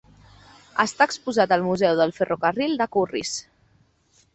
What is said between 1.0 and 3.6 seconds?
exposat al museu del ferrocarril de Corris.